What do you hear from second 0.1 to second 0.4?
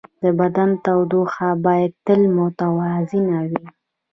د